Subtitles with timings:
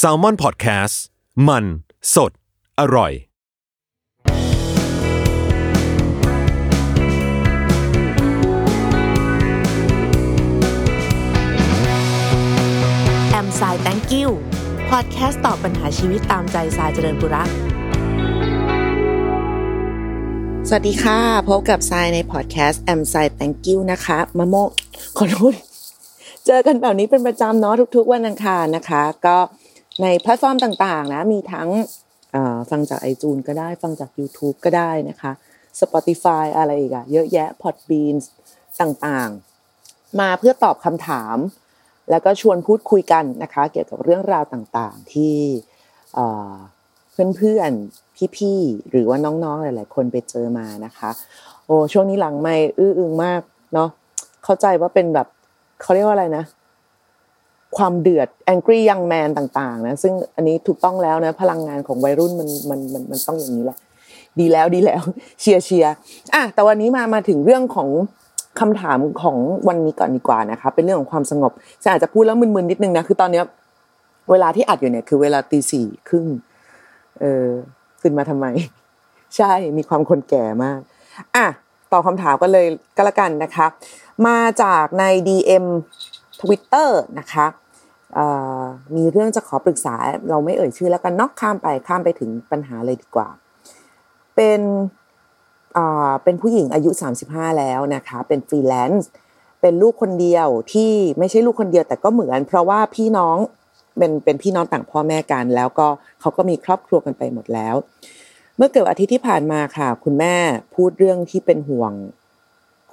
[0.00, 0.94] s a l ม o n PODCAST
[1.48, 1.64] มัน
[2.14, 2.32] สด
[2.80, 3.12] อร่อย
[13.30, 14.28] แอมสาย thank you
[14.90, 17.48] พอดแคสต์ตอบปัญหาชีวิตตามใจสายเจริญบุรัก
[20.68, 21.18] สวัสดีค่ะ
[21.48, 24.70] พบกับทรายในพอดแคสต์แอมสาย thank you นะคะมะโมก
[25.18, 25.54] ขอโทษ
[26.46, 29.36] เจอกันแบบนี้เป็นประจำเนาะทุก ๆ วันอังคารนะคะ ก็
[30.02, 31.68] ในแพลตฟอร์มต่างๆ นะ มีทั้ง
[32.70, 35.32] ฟังจากไอจูนก็ได้ฟังจาก YouTube ก็ได้นะคะ
[35.80, 38.16] Spotify อะไรอีกอะเยอะแยะ Podbean
[38.80, 41.36] ต่างๆ มาเพื่อตอบคำถาม
[42.10, 45.36] แล้วก็ชวนพูดคุยกันนะคะ เกี่ยวกับเรื่องราวต่างๆ ที่
[47.36, 51.10] เพื่อนๆ พี่ๆ หรือว่าน้องๆ หลาย ๆ คนไปเจอมานะคะ
[51.66, 53.40] โอ้ช่วงนี้หลังไม่อื้ออึงมาก
[53.74, 53.88] เนาะ
[54.44, 55.28] เข้าใจว่าเป็นแบบ
[55.82, 56.44] เขาเรียกว่าอะไรนะ
[57.76, 63.78] ความเดือด angry young man ต่างๆ นะซึ่งอันนี้ถูกต้องแล้วนะพลังงานของวัยรุ่นมันมันมันมันต้องอย่างนี้แหละ
[64.40, 65.02] ดีแล้วดีแล้ว
[65.40, 65.94] เชียร์เชียร์
[66.34, 67.88] อะแต่วันนี้มามาถึงเรื่องของ
[68.60, 69.36] คำถามของ
[69.68, 73.44] วันนี้ก่อนดีกว่านะคะเป็นเรื่องของความสงบจะอาจจะพูดแล้วมึนๆนิดนึงนะคือตอนเนี้ย
[74.30, 76.26] เวลาที่อัดอยู่เนี่ยคือเวลาตีสี่ครึ่ง
[77.20, 77.46] เออ
[78.02, 78.46] ขึ้นมาทำไม
[79.36, 80.80] ใช่มีความคนแก่มาก
[81.36, 81.46] อะ
[81.92, 83.66] ตอบคำถามกันเลยก็แล้วกันนะคะ
[84.26, 85.64] มาจากใน DM
[86.40, 87.46] Twitter นะคะ
[88.96, 89.94] มีเรื่องจะขอปรึกษา
[90.28, 93.28] เราไม่เอ่ยชื่อแล้วกันนอกข้ามไปข้ามไปถึงปัญหาเลยดีกว่า
[94.36, 94.60] เป็น
[96.24, 96.90] เป็นผู้หญิงอายุ
[97.24, 99.08] 35 แล้วนะคะ เป็นฟรีแลนซ์
[99.60, 103.36] เป็นลูกคนเดียวที่ไม่ใช่ลูกคนเดียวแต่ก็เหมือน เพราะว่าพี่น้อง
[103.98, 105.86] เป็นเป็นพี่น้องต่างพ่อแม่กัน แล้วก็
[106.20, 107.74] เขาก็มีครอบครัวกันไปหมดแล้ว
[108.56, 110.34] เมื่อเกิดอาทิตย์ที่ผ่านมาค่ะ คุณแม่
[110.74, 111.92] พูดเรื่องที่เป็นห่วง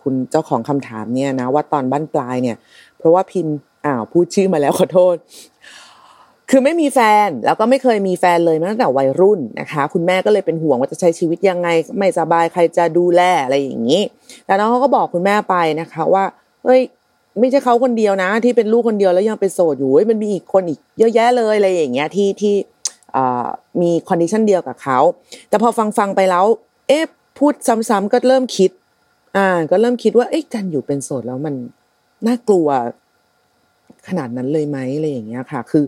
[0.02, 2.58] คุณเจ้าของคำถามเนี่ยนะ ว่าตอนบ้านปลายเนี่ย
[2.98, 5.16] เพราะว่าพิมพ์อ้าวพูดชื่อมาแล้วขอโทษ
[6.50, 14.02] คือไม่มีแฟนแล้วก็ไม่เคยมีแฟนเลยตั้งแต่วัยรุ่นนะคะ คุณแม่ก็เลยเป็นห่วงว่าจะใช้ชีวิตยังไง ไม่สบายใครจะดูแลอะไรอย่างนี้
[14.46, 16.24] แต่น้องเขาก็บอกคุณแม่ไปนะคะ ว่า
[16.64, 16.82] เฮ้ย
[17.40, 22.54] ไม่ใช่เขาคนเดียวนะ ที่เป็นลูกคนเดียวแล้วยังเป็นโสดอยู่มันมีอีกคนอีกเยอะแยะเลยอะไรอย่างเงี้ยที่ที่
[23.82, 25.00] มี condition เดียวกับเขา
[25.50, 26.46] แต่พอฟังฟังไปแล้ว
[26.88, 27.04] เอ๊ะ
[27.38, 28.72] พูดซ้ำๆก็เริ่มคิด
[29.38, 31.56] อ่า ก็เริ่มคิดว่าเอ้การอยู่เป็นโสดแล้วมัน
[32.28, 32.68] น่ากลัว
[34.08, 35.84] ขนาดนั้นเลยไหมอะไรอย่างเงี้ยค่ะ คือ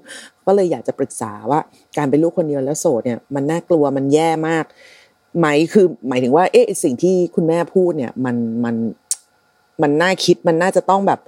[0.46, 1.60] ก็เลยอยากจะปรึกษาว่า
[1.98, 4.66] การเป็นลูกคนเดียวแล้วโสดเนี่ย มันน่ากลัวมันแย่มาก
[5.40, 8.76] ไหมคือ หมายถึงว่า เอ๊ะสิ่งที่คุณแม่พูดเนี่ย มันมัน
[9.82, 11.20] มันน่าคิดมันน่าจะต้องแบบ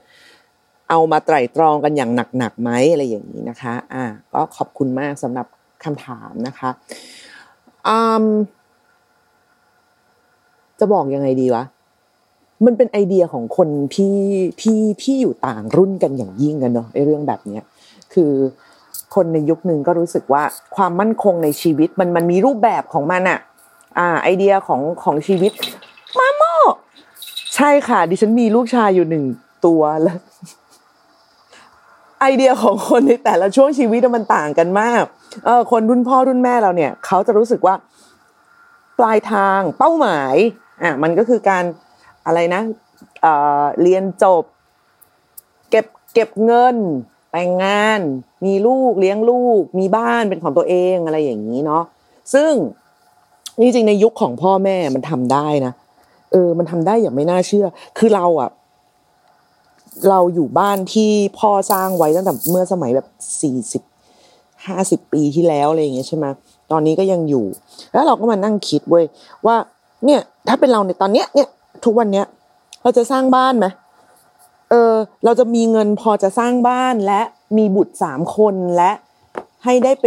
[0.90, 5.48] เอามาไตร่ตรองกันอย่างหนักๆไหมอะไรอย่างนี้นะคะ อ่า ก็ขอบคุณมากสำหรับ
[5.86, 6.70] คำถามนะคะ
[7.88, 8.26] อืม
[10.80, 11.64] จะบอกยังไงดีวะ
[12.66, 14.18] มันเป็นไอเดียของคนที่
[14.62, 17.64] ที่ที่อยู่ต่างรุ่นกันอย่างยิ่งกันเนาะไอเรื่องแบบเนี้ย
[18.14, 18.32] คือ
[19.16, 20.44] คนในยุคหนึ่งก็รู้สึกว่า
[20.76, 23.40] ความมั่นคงในชีวิตมันมันมีรูปแบบของมันอะ
[23.98, 25.52] อ่า ไอเดียของของชีวิต
[26.18, 26.44] มาโม
[27.56, 29.26] ใช่ค่ะ ดิฉันมีลูกชายอยู่หนึ่ง
[29.66, 30.18] ตัวแล้ว
[32.20, 35.04] ไอเดียของคนในแต่ละช่วงชีวิตมันต่างกันมาก
[35.46, 37.76] เออคนรุ่นพ่อรุ่นแม่เราเนี่ยเขาจะรู้สึกว่า
[39.00, 40.36] ปลายทางเป้าหมาย
[40.84, 41.64] อะมันก็คือการ
[42.26, 42.62] อะไรนะ
[43.22, 44.44] เอ่อเรียนจบ
[45.70, 46.76] เก็บเก็บเงิน
[47.32, 48.00] แต่งงาน
[48.46, 51.84] มีลูกเลี้ยงลูก มีบ้านเป็นของตัวเองอะไรอย่างนี้เนาะ
[52.34, 52.52] ซึ่ง
[53.60, 55.74] จริงๆในยุคของพ่อแม่มันทำได้นะ
[56.32, 57.68] เออ มันทำได้อย่างไม่น่าเชื่อ
[57.98, 58.50] คือเราอะ
[60.10, 63.08] เราอยู่บ้านที่พ่อสร้างไว้ตั้งแต่เมื่อสมัยแบบ
[63.42, 63.84] สี่สิบ
[64.68, 66.26] ห้าสิบปีที่แล้วอะไรอย่างเงี้ยใช่ไหม
[66.72, 67.46] ตอนนี้ก็ยังอยู่
[67.94, 69.06] แล้วเราก็มานั่งคิดเว้ย
[69.46, 69.56] ว่า
[70.06, 71.48] เนี่ย ถ้าเป็นเราในตอนเนี้ยเนี่ย
[71.86, 72.26] ทุกวันเนี้ย
[72.84, 73.68] เราจะสร้างบ้านไหม
[74.70, 74.94] เออ
[75.26, 77.22] เราจะมีเงินพอจะสร้างบ้านและ
[77.58, 78.92] มีบุตรสามคนและ
[79.64, 80.06] ให้ได้ไป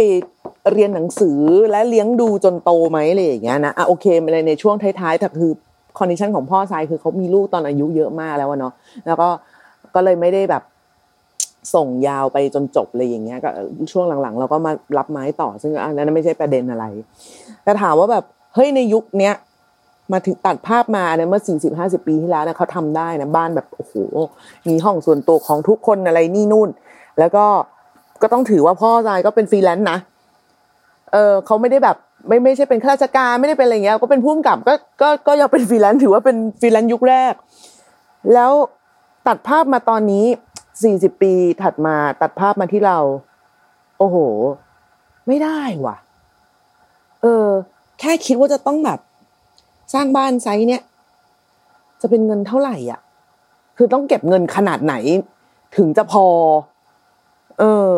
[0.71, 1.39] เรียนหนังสือ
[1.71, 5.51] และเลี้ยงดูจนโตไหมอะไรอย่างเงี้ยนะอะโอเคในในช่วงท้ายๆแต่คือ
[5.97, 8.73] คอนดิชันของพ่อชายคือเขามีลูกตอนอายุเยอะมากแล้วเนาะ
[9.05, 9.29] แล้วก็
[9.95, 10.63] ก็เลยไม่ได้แบบ
[11.73, 13.49] ส่งยาวไปจนจบเลยอย่างเงี้ยก็
[13.91, 16.85] ช่วงหลังๆ เราก็มารับไม้ต่อ ซึ่งอันนั้นไม่ใช่ประเด็นอะไร
[17.63, 18.23] แต่ถามว่าแบบ
[18.53, 19.33] เฮ้ยในยุคเนี้ย
[20.13, 23.93] มาถึงตัดภาพมาเนี่ยเมื่อสี่สิบห้าสิบปีที่แล้วนะเขาทำได้นะบ้านแบบโอ้โห
[24.67, 26.69] มีห้องส่วนตัวของทุกคนอะไรนี่นู่น
[27.19, 27.45] แล้วก็
[28.21, 29.97] ก็ต้องถือว่าพ่อชายก็เป็นฟรีแลนซ์นะ
[31.13, 31.97] เออเขาไม่ได้แบบ
[32.27, 37.33] ไม่ไม่ใช่เป็นข้าราชการไม่ได้เป็นอะไรเงี้ยก็เป็นผู้กำกับก็ก็ก็ยังเป็นฟรีแลนซ์ถือว่าเป็นฟรีแลนซ์ยุคแรก
[38.33, 38.51] แล้ว
[39.27, 40.25] ตัดภาพมาตอนนี้
[40.83, 42.97] สี่สิบปีถัดมาตัดภาพมาที่เรา
[43.97, 44.17] โอ้โห
[45.27, 45.97] ไม่ได้ว่ะ
[47.21, 47.47] เออ
[47.99, 48.99] แค่คิดว่าจะต้องแบบ
[49.93, 50.81] สร้างบ้านไซส์เนี้ย
[52.01, 52.99] จะเป็นเงินเท่าไหร่อะ
[53.77, 54.95] คือต้องเก็บเงินขนาดไหน
[55.77, 56.25] ถึงจะพอ
[57.59, 57.89] เออ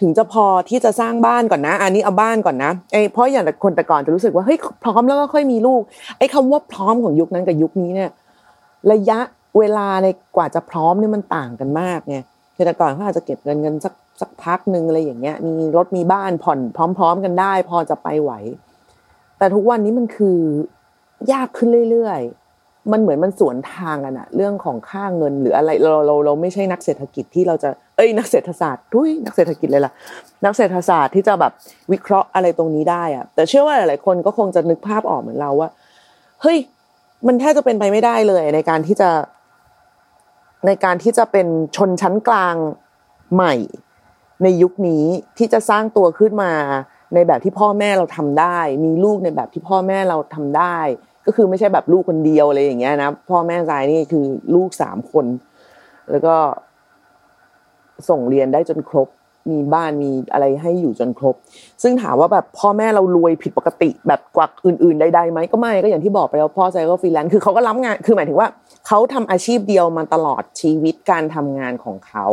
[0.00, 5.82] ถึงจะพอที่จะสร้างบ้านก่อนนะ อันนี้เอาบ้านก่อนนะไอ้เพราะอย่างคนแต่ก่อนจะรู้สึกว่าเฮ้ยพร้อมแล้วก็ค่อยมีลูก
[6.18, 8.10] ไอ้คำว่าพร้อมของยุคนั้นกับยุคนี้เนี่ย
[8.92, 9.18] ระยะ
[9.58, 10.06] เวลาใน
[10.36, 12.16] กว่าจะพร้อมเนี่ยมันต่างกันมากไง
[12.66, 18.32] แต่ก่อนเขาอาจจะเก็บเงินเงินสักสักพักหนึ่งอะไรอย่างเงี้ย มีรถมีบ้านผ่อนพร้อม ๆ กันได้ พอจะไปไหว
[19.38, 20.38] แต่ทุกวันนี้มันคือ
[21.32, 29.92] ยากขึ้นเรื่อยๆ มันเหมือนมันสวนทางกันอะเรื่องของค่าเงินหรืออะไรเราเราเราไม่ใช่นักเศรษฐกิจที่เราจะเอ้ยนักเศรษฐศาสตร์ทุยนักเศรษฐกิจเลยล่ะ
[30.44, 31.52] นักเศรษฐศาสตร์ที่จะแบบ
[31.92, 35.70] วิเคราะห์อะไรตรงนี้ได้อะแต่เชื่อว่าหลายๆคนก็คงจะนึกภาพออกเหมือนเราว่า
[36.42, 36.58] เฮ้ย
[37.26, 39.10] มันแทบจะเป็นไปไม่ได้เลยในการที่จะ
[40.66, 41.46] ในการที่จะเป็น
[41.76, 42.56] ชนชั้นกลาง
[43.34, 43.54] ใหม่
[44.42, 45.04] ในยุคนี้
[45.38, 46.52] ที่จะสร้างตัวขึ้นมา
[47.14, 50.78] ในแบบที่พ่อแม่เราทำได้ มีลูกในแบบที่พ่อแม่เราทำได้
[51.26, 54.24] ก็คือไม่ใช่แบบลูกคนเดียวอะไรอย่างเงี้ยนะพ่อแม่ใจนี่คือ
[54.54, 55.26] ลูกสามคน
[56.10, 56.36] แล้วก็
[58.08, 59.08] ส่งเรียนได้จนครบ
[59.50, 61.34] มีบ้านมีอะไรให้อยู่จนครบ
[61.82, 68.48] ซึ่งถามว่าแบบพ่อแม่เรารวยผิดปกติแบบกว่าอื่นๆใดๆไหมก็ไม่ก็อย่างที่บอกไปว่าพ่อใจก็ฟรีแลนซ์คือเขาก็รับงานคือหมายถึงว่า
[68.86, 72.26] เขาทำอาชีพเดียวมาตลอดชีวิตการทำงานของเขา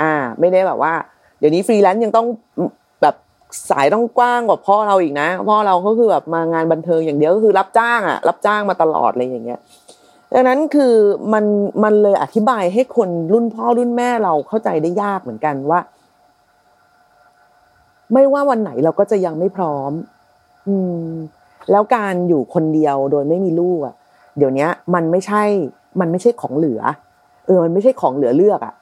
[0.00, 0.94] อ่า ไม่ได้แบบว่า
[1.38, 2.26] เดี๋ยวนี้ฟรีแลนซ์ยังต้อง
[3.02, 3.14] แบบ
[3.70, 9.60] สายต้องกว้างกว่าพ่อเราอีกนะพ่อเราก็คือแบบมางานบันเทิงอย่างเดียวก็คือรับจ้างอะรับจ้างมาตลอดอะไรอย่างเงี้ย
[10.32, 10.94] ดังนั้นคือ
[11.32, 11.44] มัน
[11.84, 15.80] มันเลยอธิบายให้คนรุ่นพ่อรุ่นแม่เราเข้าใจได้ยากเหมือนกันว่า
[18.12, 19.92] ไม่ว่าวันไหนเราก็จะยังไม่พร้อม
[20.68, 21.08] อืม
[21.70, 23.94] แล้วการอยู่คนเดียวโดยไม่มีลูกอะ
[24.38, 25.42] เดี๋ยวนี้มันไม่ใช่
[26.00, 26.80] มันไม่ใช่ของเหลือ
[27.46, 28.74] เออ มันไม่ใช่ของเหลือเลือกอะ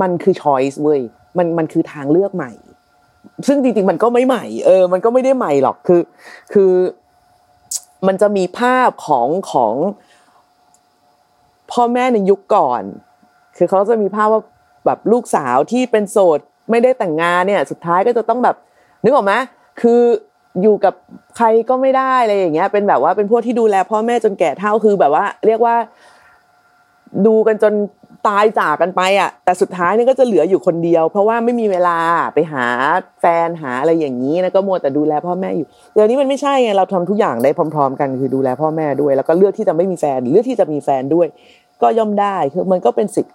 [0.00, 1.00] มันคือ choice เว้ย
[1.38, 2.52] มันมันคือทางเลือกใหม่
[3.46, 6.00] ซึ่งจริงๆมันก็ไม่ใหม่ เออ มันก็ไม่ได้ใหม่หรอก คือ
[6.52, 6.72] คือ
[8.06, 9.74] มันจะมีภาพของของ
[11.72, 12.82] พ่อแม่ในยุคก่อน
[13.56, 14.42] คือเขาจะมีภาพว่า
[14.86, 16.40] แบบลูกสาวที่เป็นโสด
[16.70, 18.56] ไม่ได้แต่งงานเนี่ย สุดท้ายก็จะต้องแบบ
[19.04, 19.34] นึกออกไหม
[19.80, 20.02] คือ
[20.62, 20.94] อยู่กับ
[21.36, 25.74] ใครก็ไม่ได้อะไรอย่างเงี้ย เป็นแบบว่าเป็นพวกที่ดูแลพ่อแม่จนแก่เท่าคือแบบว่า เรียกว่า
[27.26, 27.74] ดูกันจน
[28.28, 31.98] ตายจากกันไปอะ แต่สุดท้ายนี่ก็จะเหลืออยู่คนเดียว เพราะว่าไม่มีเวลา
[32.34, 32.66] ไปหา
[33.20, 41.26] แฟนหาอะไรอย่างนี้นะก็มัวแต่ดูแลพ่อแม่อยู่เดี๋ยวนี้มันไม่ใช่ไงเราทำทุกอย่างได้พร้อม ๆ กันคือดูแลพ่อแม่ด้วย แล้วก็เลือกที่จะไม่มีแฟนเลือกที่จะมีแฟนด้วย
[41.82, 43.34] ก็ย่อมได้คือมันก็เป็นสิทธิ์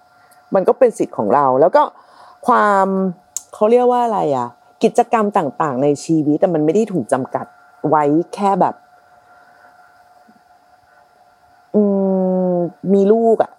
[0.56, 1.84] มันก็เป็นสิทธิ์ของเรา แล้วก็
[2.48, 2.88] ความ
[3.54, 4.48] เขาเรียกว่าอะไรอะ
[4.84, 7.46] กิจกรรมต่างๆ ในชีวิตแต่มันไม่ได้ถูกจำกัด
[7.90, 8.04] ไว้
[8.36, 8.76] แค่แบบ
[12.94, 13.52] มีลูกอะ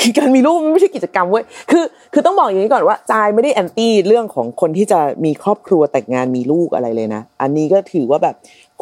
[0.00, 8.34] คือการมีลูกมันไม่ใช่กิจกรรมเว้ยคือคือต้องบอกอย่างนี้ก่อนว่าจายไม่ได้แอนตี้เรื่องของคนที่จะมีครอบครัวแต่งงานมีลูกอะไรเลยนะ อันนี้ก็ถือว่าแบบ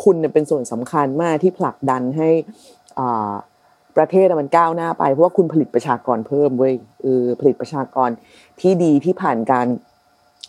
[0.02, 2.28] คุณเป็นส่วนสำคัญมากที่ผลักดันให้
[2.99, 3.32] อ่า
[3.96, 8.11] ประเทศมันก้าวหน้าไปเพราะว่าคุณผลิตประชากรเพิ่มเว้ยเออผลิตประชากร
[8.61, 9.67] ที่ดีที่ผ่านการ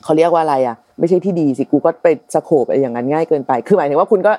[0.03, 4.33] เขาเรียกว่าอะไรอะ ไม่ใช่ที่ดีสิกูก็ไปสโคบอะไรอย่างนั้นง่ายเกินไป คือหมายถึงว่าคุณก็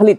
[0.00, 0.18] ผลิต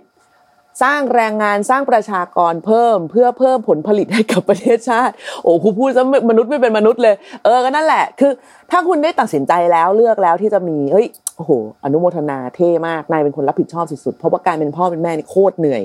[0.84, 8.32] สร้างแรงงานสร้างประชากรเพิ่ม เพื่อเพิ่มผลผลิตให้กับประเทศชาติ โอ้กูพูดซะมนุษย์ไม่เป็นมนุษย์เลย เออก็นั่นแหละ คือ
[8.72, 11.08] ถ้าคุณได้ตัดสินใจแล้วเลือกแล้วที่จะมีเฮ้ย
[11.38, 11.52] โอ้โห
[11.84, 15.82] อนุโมทนาเท่มากนายเป็นคนรับผิดชอบสุดๆเพราะว่าการเป็นพ่อเป็นแม่นี่โคตรเหนื่อย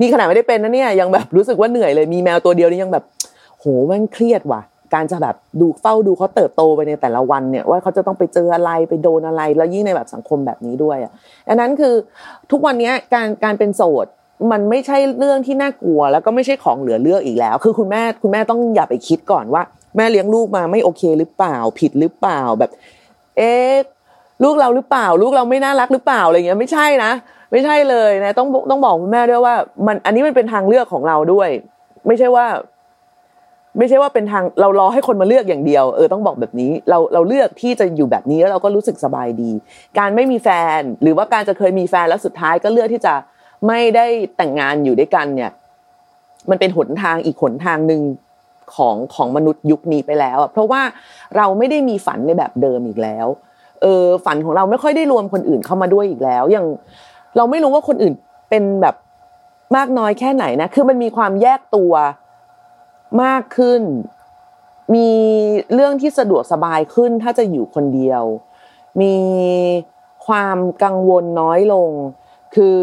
[0.00, 3.04] นี่ขนาดไม่ได้เป็นนะเนี่ยยังแบบรู้สึกว่าเหนื่อยเลยมีแมวตัวเดียวนี่ยังแบบ
[3.60, 4.60] โหมันเครียดว่ะ
[4.94, 11.12] การจะแบบดูเฝ้าดูเขาเติบโตไปในแต่ละวันเนี่ยว่าเขาจะต้องไปเจออะไรไปโดนอะไร แล้วยิ่งในแบบสังคมแบบนี้ด้วยอะ
[11.48, 11.94] ดังนั้นคือ
[12.50, 14.06] ทุกวันนี้การการเป็นโสด
[14.52, 19.62] มันไม่ใช่เรื่องที่น่ากลัว แล้วก็ไม่ใช่ของเหลือเลือกอีกแล้ว คือคุณแม่คุณแม่ต้องอย่าไปคิดก่อนว่า
[19.96, 22.70] แม่เลี้ยงลูกมาไม่โอเคหรือเปล่า ผิดหรือเปล่าแบบ
[23.36, 23.74] เอ๊ะ
[24.44, 27.12] ลูกเราหรือเปล่า ลูกเราไม่น่ารักหรือเปล่าอะไรเงี้ยไม่ใช่นะ
[27.52, 29.54] ไม่ใช่เลยนะต้องต้องบอกคุณแม่ด้วยว่า
[29.86, 31.48] มันอันนี้มันเป็นทางเลือกของเราด้วย
[32.06, 32.46] ไม่ใช่ว่า
[33.76, 39.50] ไม่ใช่ว่าเป็นทางเรารอให้คนมาเลือกอย่างเดียวเออต้องบอกแบบนี้เราเราเลือกที่จะอยู่แบบนี้แล้วเราก็รู้สึกสบายดี
[39.98, 40.48] การไม่มีแฟ
[40.78, 43.14] น หรือว่าการจะเคยมีแฟนแล้วสุดท้ายก็เลือกที่จะ
[43.66, 44.06] ไม่ได้
[44.36, 45.50] แต่งงานอยู่ด้วยกันเนี่ย
[46.50, 48.02] มันเป็นหนทางอีกหนทางหนึ่ง
[48.74, 50.82] ของของมนุษย์ยุคนี้ไปแล้วเพราะว่า
[51.36, 53.26] เราไม่ได้มีฝันในแบบเดิมอีกแล้ว
[53.82, 56.66] เออฝันของเราไม่ค่อยได้รวมคนอื่นเข้ามาด้วยอีกแล้วอย่าง
[57.36, 58.14] เราไม่รู้ว่าคนอื่น
[58.50, 58.94] เป็นแบบ
[59.76, 61.92] มากน้อยแค่ไหนนะคือมันมีความแยกตัว
[63.22, 63.82] มากขึ้น
[64.94, 65.08] มี
[65.74, 68.22] เรื่องที่สะดวกสบายขึ้นถ้าจะอยู่คนเดียว
[69.00, 69.14] มี
[70.26, 71.90] ความกังวลน้อยลง
[72.54, 72.76] คือ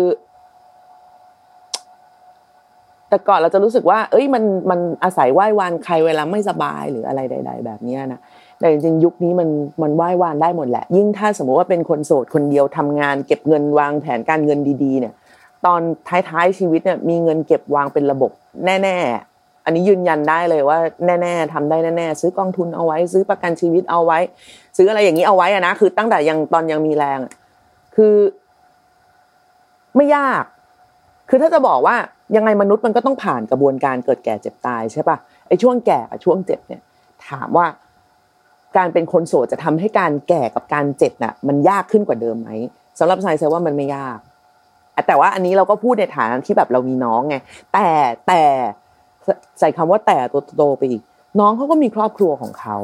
[3.09, 8.19] แต่ก่อนเราจะรู้สึกว่า เอ้ยมันมันอาศัยไหว้วานใครเวลาไม่สบายหรืออะไรใด ๆ แบบนี้นะ
[8.59, 9.49] แต่จริงๆยุคนี้มัน
[9.81, 15.13] มันไหว้วานได้หมดแหละ ยิ่งถ้าสมมติว่าเป็นคนโสดคนเดียวทำงาน เก็บเงินวางแผนการเงินดี ๆ เนี่ย
[15.65, 15.81] ตอน
[16.29, 18.31] ท้ายๆชีวิตเนี่ยมีเงินเก็บวางเป็นระบบ
[18.65, 19.34] แน่ ๆ
[19.65, 24.19] อันนี้ยืนยันได้เลยว่าแน่ ๆทำได้แน่ๆซื้อกองทุนเอาไว้ ซื้อประกันชีวิตเอาไว้
[24.77, 27.19] ซื้ออะไรอย่างนี้เอาไว้อะนะคือตั้งแต่ยังตอนยังมีแรง
[27.95, 28.15] คือ
[29.95, 30.43] ไม่ยาก
[31.29, 31.95] คือถ้าจะบอกว่า
[32.35, 35.17] ยังไงมนุษย์มันก็ต้องผ่านกระบวนการเกิดแก่เจ็บตายใช่ปะ
[35.47, 36.81] ไอ้ช่วงแก่กับช่วงเจ็บเนี่ย
[37.27, 37.65] ถามว่า
[38.77, 42.49] การเป็นคนโสดจะทำให้การแก่กับการเจ็บน่ะ มันยากขึ้นกว่าเดิมไหม
[42.99, 44.19] สำหรับไซเซว่ามันไม่ยาก
[45.07, 47.35] แต่ว่าอันนี้เราก็พูดในฐานะที่แบบเรามีน้องไง
[47.73, 47.87] แต่
[48.27, 48.41] แต่
[49.59, 51.01] ใส่คำว่าแต่ตัวโตไปอีก
[51.39, 52.77] น้องเขาก็มีครอบครัวของเขา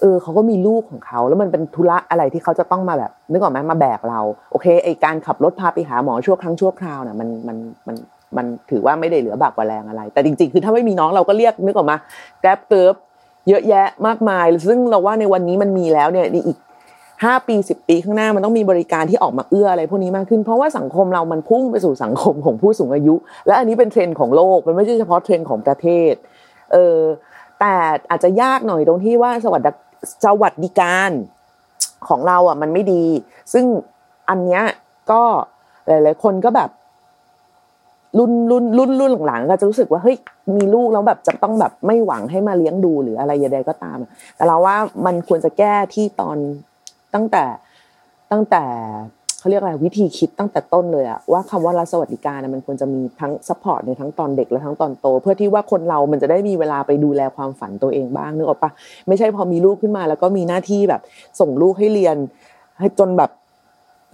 [0.00, 4.20] เออเขาก็มีลูกของเขาแล้วมันเป็นธุระอะไรที่เขาจะต้องมาแบบนึกออกไหมมาแบกเรา
[4.52, 7.96] โอเคไอการขับรถพาไปหาหมอชั่วครั้งชั่วคราวน่ะมันมันมัน
[8.36, 11.96] มันถือว่าไม่ได้เหลือบากกว่าแรงอะไร แต่จริงๆ คือถ้าไม่มีน้องเราก็เรียกนึกออกมา
[12.40, 12.94] แกร็บเติร์ฟ
[13.48, 16.58] เยอะแยะมากมาย ซึ่งเราว่าในวันนี้มันมีแล้วเนี่ยอีก
[17.24, 23.14] ห้าปีสิบปีข้างหน้ามันต้องมีบริการที่ออกมาเอื้ออะไรพวกนี้มากขึ้น เพราะว่าสังคมเรามันพุ่งไปสู่สังคมของผู้สูงอายุ
[23.46, 26.14] และอันนี้เป็นเทรนด์ของโลกมันไม่ใช่เฉพาะเทรนด์ของประเทศ
[26.72, 26.98] เออ
[27.60, 27.74] แต่
[28.10, 29.70] อาจจะยากหน่อยตรงที่ว่าสวัสดิ
[30.24, 31.10] สวัสดิการ
[32.08, 33.04] ของเราอะมันไม่ดี
[33.52, 33.64] ซึ่ง
[34.28, 34.62] อันเนี้ย
[35.10, 35.22] ก็
[35.86, 36.70] หลายๆคนก็แบบ
[38.18, 40.16] รุ่นรุ่นรุ่นรุ่นหลังๆก็จะรู้สึกว่าเฮ้ย
[40.56, 43.98] มีลูกแล้วแบบจะต้องแบบไม่หวังให้มาเลี้ยงดูหรืออะไรใดๆก็ตาม
[44.36, 46.38] แต่เราว่ามันควรจะแก้ที่ตอน
[47.14, 47.44] ตั้งแต่
[48.32, 48.64] ตั้งแต่
[49.38, 58.70] เขาเรียกอะไรวิธีคิดตั้งแต่ต้นเลยอะว่าคำว่ารัฐสวัสดิการมันควรจะมีทั้ง support ในทั้งตอนเด็กและทั้งตอนโต เพื่อที่ว่าคนเรามันจะได้มีเวลาไปดูแลความฝันตัวเองบ้างนึกออกปะ
[59.08, 61.00] ไม่ใช่พอมีลูกขึ้นมา แล้วก็มีหน้าที่แบบ
[61.40, 62.16] ส่งลูกให้เรียน
[62.78, 63.30] ให้จนแบบ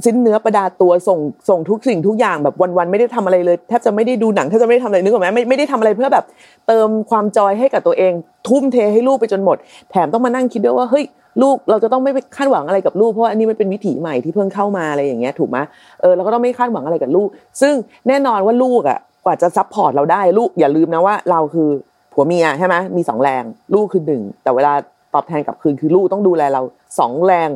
[0.05, 6.25] สิ้นเนื้อประดาตัวส่งส่งทุกสิ่งทุกอย่างแบบวันๆไม่ได้ทำอะไรเลยแทบจะไม่ได้ดูหนังแทบจะไม่ได้ทำอะไรนึกออกไหมไม่ไม่ได้ทำอะไรเพื่อแบบ
[6.67, 8.13] เติมความ joy ให้กับตัวเอง
[8.49, 9.57] ทุ่มเทให้ลูกไปจนหมด
[9.91, 11.05] แถมต้องมานั่งคิดด้วยว่าเฮ้ย
[11.43, 15.59] ลูกเราจะต้องไม่ไปคาดหวังอะไรกับลูกเพราะอันนี้มันเป็นวิถีใหม่ที่เพิ่งเข้ามาอะไรอย่างเงี้ยถูกไหม
[16.01, 17.29] เออเราก็ต้องไม่คาดหวังอะไรกับลูก
[17.61, 17.75] ซึ่ง
[18.09, 21.69] แน่นอนว่าลูกอะกว่าจะ support เราได้ลูกอย่าลืมนะว่าเราคือ
[22.13, 24.73] ผัวเมียใช่ไหมมีสองแรง ลูกคือหนึ่งแต่เวลา
[25.15, 26.63] ตอบแทนกลับคืนคือลูกต้องดูแลเรา
[26.99, 27.49] สองแรง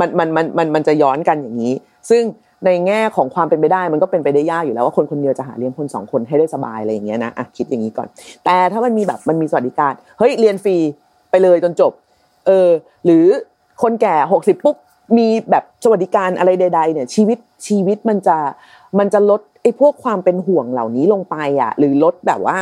[0.00, 1.74] มันมันมันมันมันจะย้อนกันอย่างนี้
[2.10, 2.22] ซึ่ง
[2.64, 8.08] ในแง่ของความเป็นไปได้มันก็เป็นไปได้ยากอยู่แล้วว่าคนคนเดียวจะหาเลี้ยงคนสองคนให้ได้สบายอะไรอย่างเงี้ยนะอะคิดอย่างนี้ก่อน
[8.44, 10.76] แต่ถ้ามันมีแบบมันมีสวัสดิการเฮ้ยเรียนฟรี
[11.30, 11.92] ไปเลยจนจบ
[12.46, 12.68] เออ
[13.04, 13.26] หรือ
[13.82, 14.76] คนแก่หกสิบปุ๊บ
[15.18, 18.36] มีแบบสวัสดิการอะไรใด ๆ เนี่ย ชีวิตชีวิตมันจะ
[18.98, 22.56] มันจะลดไอ้พวกความเป็นห่วงเหล่านี้ลงไปอะ หรือลดแบบว่า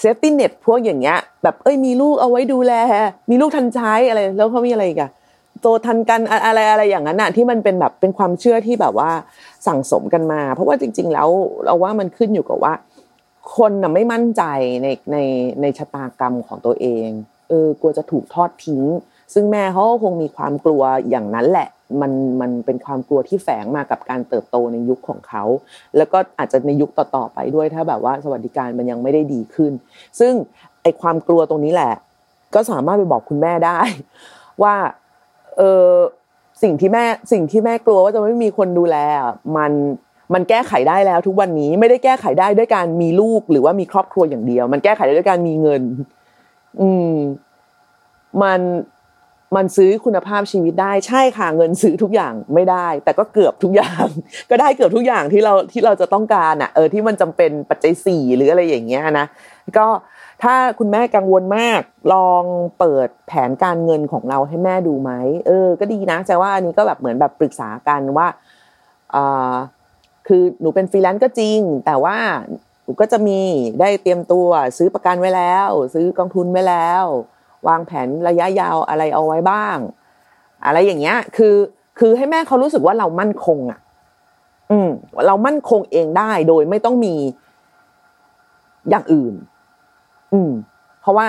[0.00, 2.72] safety net พวกอย่างเงี้ย แบบเอ้ยมีลูกเอาไว้ดูแล
[3.30, 5.10] มีลูกทันใช้อะไร แล้วเขามีอะไรกัน
[5.64, 9.10] โตทันกันอะไรอะไรอย่างนั้นอะที่มันเป็นแบบเป็นความเชื่อที่แบบว่า
[9.66, 11.28] สั่งสมกันมา เพราะว่าจริง ๆ แล้ว
[11.64, 12.72] เราว่ามันขึ้นอยู่กับว่า
[13.56, 14.42] คนน่ะไม่มั่นใจ
[14.82, 15.16] ในใน
[15.60, 17.08] ในชะตากรรมของตัวเอง
[17.48, 18.82] เออกลัวจะถูกทอดทิ้ง
[19.34, 21.68] ซึ่งแม่เขาคงมีความกลัวอย่างนั้นแหละ
[22.00, 25.44] มันมันเป็นความกลัวที่แฝงมากับการเติบโตในยุคของเขา
[25.96, 29.72] แล้วก็อาจจะในยุคต่อๆไปด้วยถ้าแบบว่าสวัสดิการมันยังไม่ได้ดีขึ้น
[30.20, 30.32] ซึ่ง
[30.82, 31.94] ไอความกลัวตรงนี้แหละ
[32.54, 33.78] ก็สามารถไปบอกคุณแม่ได้
[34.62, 34.74] ว่า
[35.58, 35.88] เออ
[36.62, 38.96] สิ่งที่แม่สิ่งที่แม่กลัวว่าจะไม่มีคนดูแล
[39.56, 39.72] มัน
[40.34, 45.82] มันแก้ไขได้แล้วทุกวันนี้ไม่ได้แก้ไขได้ด้วยการมีลูกหรือว่ามีครอบครัวอย่างเดียว มันแก้ไขได้ด้วยการมีเงิน
[46.80, 47.14] อืม
[48.42, 48.60] มัน
[49.56, 54.06] มันซื้อคุณภาพชีวิตได้ใช่ค่ะเงินซื้อทุกอย่างไม่ได้ แต่ก็เกือบทุกอย่าง
[54.50, 59.26] ก็ได้เกือบทุกอย่างที่เราที่เราจะต้องการอะ เออที่มันจำเป็นปัจจัยสี่หรืออะไรอย่างเงี้ยนะ
[59.78, 59.86] ก็
[60.42, 62.44] ถ้าคุณแม่กังวลมากลอง
[62.78, 65.10] เปิดแผนการเงินของเราให้แม่ดูไหม
[65.46, 68.26] เออ ก็ดีนะแต่ว่าอันนี้ก็แบบเหมือนแบบปรึกษากันว่า
[69.14, 69.54] อ่า
[70.26, 72.16] คือหนูเป็นฟรีแลนซ์ก็จริง แต่ว่า
[72.82, 73.40] หนูก็จะมี
[73.80, 74.48] ได้เตรียมตัว
[74.78, 77.04] ซื้อประกันไว้แล้ว ซื้อกองทุนไว้แล้ว
[77.68, 79.76] วางแผนระยะยาวอะไรเอาไว้บ้าง
[80.66, 81.54] อะไรอย่างเงี้ย คือ
[81.98, 83.78] คือให้แม่เขารู้สึกว่าเรามั่นคงอะ
[84.70, 84.88] อืม
[85.26, 87.14] เรามั่นคงเองได้โดยไม่ต้องมี
[88.90, 89.34] อย่างอื่น
[90.34, 90.50] อืม
[91.00, 91.28] เพราะว่า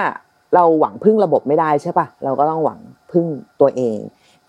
[0.56, 2.80] เราหวังพึ่งระบบไม่ได้ใช่ปะเราก็ต้องหวัง
[3.12, 3.26] พึ่ง
[3.62, 3.98] ตัวเอง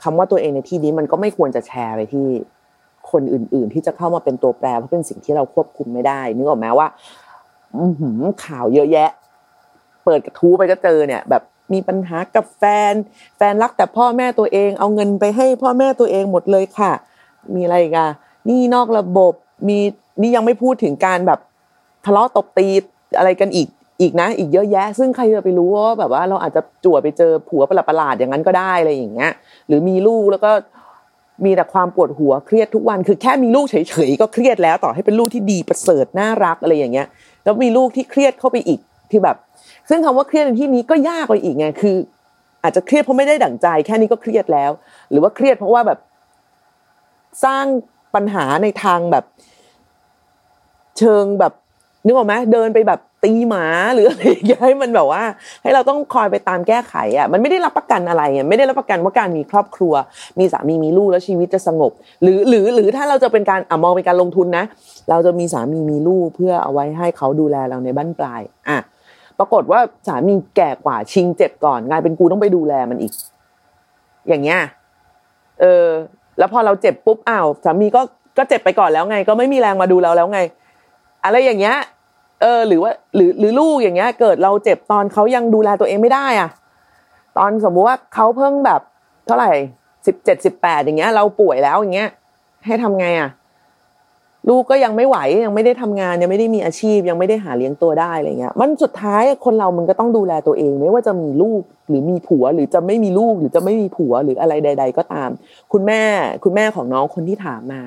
[0.02, 2.26] คำว่าตัวเองในที่นี้มันก็ไม่ควรจะแชร์ไปที่
[3.10, 6.88] คนอื่น ๆ ที่จะเข้ามาเป็นตัวแปรเพราะเป็นสิ่งที่เราควบคุมไม่ได้นึกออกไหมว่า
[7.74, 7.84] อื
[8.44, 9.10] ข่าวเยอะแยะ
[10.04, 12.92] เปิดกระทู้ไปก็เจอเนี่ย แบบมีปัญหากับแฟน
[13.36, 16.92] แฟนรักแต่พ่อแม่ตัวเอง เอาเงินไปให้พ่อแม่ตัวเองหมดเลยค่ะ
[17.54, 18.10] มีอะไรกัน
[18.48, 19.32] นี่นอกระบบ
[19.68, 19.78] มี
[20.22, 21.40] นี่ยังไม่พูดถึงการแบบ
[22.04, 22.68] ทะเลาะตบตี
[23.18, 23.68] อะไรกันอีก
[24.00, 29.32] อีกนะ อีกเยอะแยะ ซึ่งใครจะไปรู้ว่าแบบว่าเราอาจจะจั่วไปเจอผัวประหลาดอย่างนั้นก็ได้อะไรอย่างเงี้ย
[29.68, 30.50] หรือมีลูกแล้วก็
[31.44, 33.76] มีแต่ความปวดหัวเครียดทุกวัน คือแค่มีลูกเฉ
[34.08, 37.06] ยๆก็เครียดแล้วต่อให้เป็นลูกที่ดีประเสริฐน่ารักอะไรอย่างเงี้ย
[37.44, 39.36] แล้วมีลูกที่เครียดเข้าไปอีกที่แบบ
[39.88, 41.96] ซึ่งคำว่าเครียดในที่นี้ก็ยากไปอีกไงคือ
[42.62, 44.70] อาจจะเครียดเพราะไม่ได้ดั่งใจ แค่นี้ก็เครียดแล้ว
[45.10, 45.98] หรือว่าเครียดเพราะว่าแบบ
[47.44, 47.64] สร้าง
[48.14, 49.24] ปัญหาในทางแบบ
[50.98, 51.52] เชิงแบบ
[52.04, 53.64] นึกออกไหมเดินไปแบบ ตีหมา
[53.94, 55.22] หรืออะไรอย่างเงี้ยให้มันแบบว่า
[55.62, 59.94] ให้เราต้องคอยไปตามแก้ไขอะมันไม่ได้รับประกันอะไรอะไม่ได้รับประกันว่าการมีครอบครัว
[60.38, 61.92] มีสามีมีลูกแล้วชีวิตจะสงบ
[62.22, 64.64] หรือหรือหรือถ้าเราจะเป็นการอะมองเป็นการลงทุนนะ
[65.10, 68.78] เราจะมีสามีมีลูกเพื่อเอาไว้ให้เขาดูแลเราในบ้านปลายอะ
[69.38, 73.12] ปรากฏว่าสามีแก่กว่าชิงเจ็บก่อนกลายเป็นกูต้องไปดูแลมันอีก
[74.28, 74.60] อย่างเงี้ย
[75.60, 75.86] เออ
[76.38, 78.00] แล้วพอเราเจ็บปุ๊บอ้าวสามีก็
[78.38, 80.40] ก็เจ็บไปก่อนแล้วไง ก็ไม่มีแรงมาดูเราแล้วไง
[81.24, 81.76] อะไรอย่างเงี้ย
[82.40, 86.50] เออ หรือว่า หรือหรือลูกอย่างเงี้ย เกิดเราเจ็บตอนเขายังดูแลตัวเองไม่ได้อะ
[87.38, 88.80] ตอนสมมุติว่าเขาเพิ่งแบบ
[89.26, 89.52] เท่าไหร่
[90.06, 92.10] สิบเจ็ดสิบแปดอย่างเงี้ย เราป่วยแล้วอย่างเงี้ย
[92.66, 93.30] ให้ทำไงอะ
[94.50, 105.30] ลูกก็ยังไม่ไหวยังไม่ได้ทำงานยังไม่ได้มีอาชีพยังไม่ได้หาเลี้ยงตัวได้อะไรเงี้ย มันสุดท้ายคนเรามันก็ต้องดูแลตัวเอง ไม่ว่าจะมีลูกหรือมีผัว หรือจะไม่มีลูกหรือจะไม่มีผัวหรืออะไรใด ๆ ก็ตาม
[105.72, 106.02] คุณแม่
[106.44, 107.80] คุณแม่ของน้องคนที่ถามมา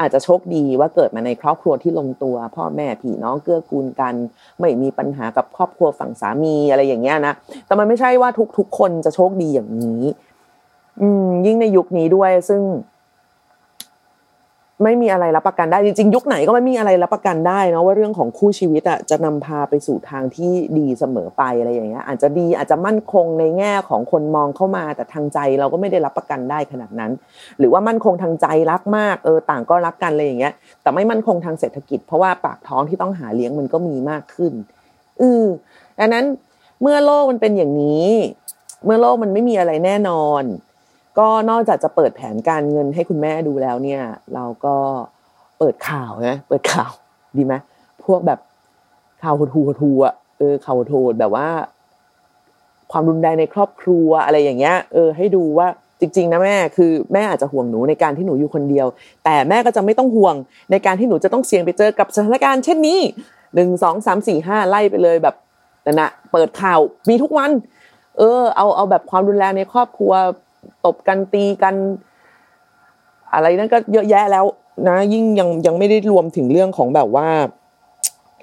[0.00, 4.14] อาจจะโชคดีว่าเกิดมาในครอบครัวที่ลงตัว พ่อแม่พี่น้องเกื้อกูลกัน
[4.60, 7.34] ไม่มีปัญหากับครอบครัวฝั่งสามีอะไรอย่างเงี้ยนะ
[7.66, 10.02] แต่มันไม่ใช่ว่าทุกๆคนจะโชคดีอย่างนี้
[11.00, 12.62] อืมยิ่งในยุคนี้ด้วยซึ่ง
[14.84, 27.12] ไม่มีอะไรรับประกันได้จริงๆยุคไหนก็ไม่มีอะไรรับประกันได้นะว่าเรื่องของคู่ชีวิตอะจะนำพาไปสู่ทางที่ดีเสมอไปอะไรอย่างเงี้ยอาจจะดีอาจจะมั่นคงในแง่ของคนมองเข้ามา แต่ทางใจเราก็ไม่ได้รับประกันได้ขนาดนั้น
[27.58, 34.52] หรือว่ามั่นคงทางใจรักมากเออต่างก็รักกันอะไรอย่างเงี้ย แต่ไม่มั่นคงทางเศรษฐกิจ เพราะว่าปากท้องที่ต้องหาเลี้ยงมันก็มีมากขึ้น
[35.20, 35.44] อือ
[35.98, 36.24] ดังนั้น
[36.82, 38.10] เมื่อโลกมันเป็นอย่างนี้
[38.84, 40.42] เมื่อโลกมันไม่มีอะไรแน่นอน
[41.18, 44.02] ก็นอกจากจะเปิดแผนการเงินให้คุณแม่ดูแล้วเนี่ย
[44.34, 44.76] เราก็
[45.58, 46.92] เปิดข่าวนะเปิดข่าว
[47.36, 47.54] ดีไหม
[48.04, 48.40] พวกแบบ
[49.22, 49.50] ข่าวโหด
[49.82, 51.48] หูอะเออข่าวโหดแบบว่า
[52.92, 55.68] ความรุนแรงในครอบครัวอะไรอย่างเงี้ย เออ ให้ดูว่า
[56.00, 58.86] จริงๆนะแม่คือแม่อาจจะห่วงหนูในการที่หนูอยู่คนเดียว
[59.24, 60.34] แต่แม่ก็จะไม่ต้องห่วง
[60.70, 62.98] ในการที่หนูจะต้องเสี่ยงไปเจอกับสถานการณ์เช่นนี้
[63.54, 65.34] หนึ่งสองสามสี่ห้าไล่ไปเลยแบบ
[65.86, 67.50] นั่นนะเปิดข่าวมีทุกวัน
[68.18, 70.12] เออ เอาเอาแบบความรุนแรงในครอบครัว
[70.86, 71.74] ตบกันตีกัน
[73.32, 74.44] อะไรนั่นก็เยอะแยะแล้ว
[74.88, 77.28] นะ ยิ่งยังยังไม่ได้รวมถึงเรื่องของแบบว่า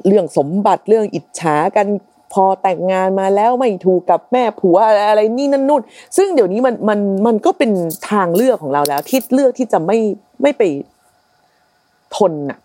[0.07, 1.87] เรื่องสมบัติเรื่องอิจฉากัน
[2.33, 5.81] พอแต่งงานมาแล้วไม่ถูกกับแม่ผัวอะไรนี่นั่นนู่น
[6.17, 7.71] ซึ่งเดี๋ยวนี้มันมันมันก็เป็น
[8.09, 9.97] ทางเลือกของเราแล้ว ที่เลือกที่จะไม่
[10.41, 10.63] ไม่ไป
[12.15, 12.59] ทนอะ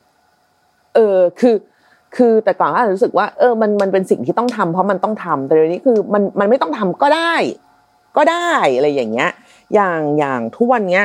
[0.95, 1.55] เออคือ
[2.17, 7.35] คือแต่ก่อนอาจจะรู้สึกว่าเออมันมันเป็นสิ่งที่ต้องทำเพราะมันต้องทำแต่เดี๋ยวนี้คือมันมันไม่ต้องทำก็ได้
[8.17, 9.31] ก็ได้อะไรอย่างเงี้ย
[9.75, 11.05] อย่างอย่างทุกวันเนี้ย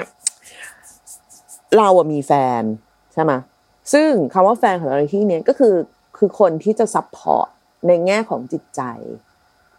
[1.77, 2.63] เราอะมีแฟน
[3.13, 3.31] ใช่ไหม
[3.93, 5.75] ซึ่งคำว่าแฟนของเราในที่นี้ก็คือ
[6.17, 7.47] คือคนที่จะ support
[7.87, 8.81] ในแง่ของจิตใจ